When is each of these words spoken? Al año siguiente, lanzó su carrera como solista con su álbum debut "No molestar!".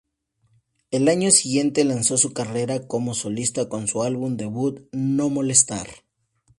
Al 0.91 1.07
año 1.09 1.29
siguiente, 1.29 1.83
lanzó 1.83 2.17
su 2.17 2.33
carrera 2.33 2.87
como 2.87 3.13
solista 3.13 3.69
con 3.69 3.87
su 3.87 4.01
álbum 4.01 4.35
debut 4.35 4.89
"No 4.91 5.29
molestar!". 5.29 5.87